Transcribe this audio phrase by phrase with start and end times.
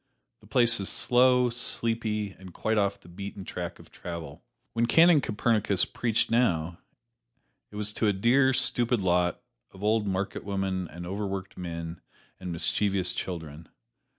[0.39, 4.43] The place is slow, sleepy, and quite off the beaten track of travel.
[4.73, 6.79] When Canon Copernicus preached now,
[7.69, 12.01] it was to a dear, stupid lot of old marketwomen and overworked men
[12.39, 13.69] and mischievous children.